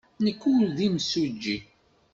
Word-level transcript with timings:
Nekk 0.23 0.41
ur 0.53 0.63
d 0.77 0.79
imsujji. 0.87 1.57